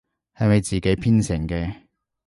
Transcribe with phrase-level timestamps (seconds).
[0.35, 1.75] 係咪自己編程嘅？